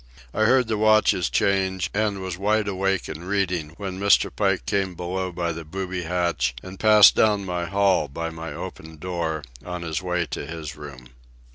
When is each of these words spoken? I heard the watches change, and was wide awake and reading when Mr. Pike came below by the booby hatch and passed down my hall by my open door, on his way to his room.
I 0.33 0.45
heard 0.45 0.67
the 0.67 0.79
watches 0.79 1.29
change, 1.29 1.91
and 1.93 2.21
was 2.23 2.35
wide 2.35 2.67
awake 2.67 3.07
and 3.07 3.27
reading 3.27 3.73
when 3.77 3.99
Mr. 3.99 4.35
Pike 4.35 4.65
came 4.65 4.95
below 4.95 5.31
by 5.31 5.51
the 5.51 5.63
booby 5.63 6.01
hatch 6.05 6.55
and 6.63 6.79
passed 6.79 7.15
down 7.15 7.45
my 7.45 7.65
hall 7.67 8.07
by 8.07 8.31
my 8.31 8.51
open 8.51 8.97
door, 8.97 9.43
on 9.63 9.83
his 9.83 10.01
way 10.01 10.25
to 10.31 10.47
his 10.47 10.75
room. 10.75 11.09